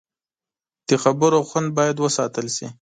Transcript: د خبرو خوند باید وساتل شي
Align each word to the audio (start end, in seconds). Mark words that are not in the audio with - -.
د 0.87 0.89
خبرو 1.03 1.39
خوند 1.49 1.69
باید 1.77 1.97
وساتل 1.99 2.47
شي 2.55 2.67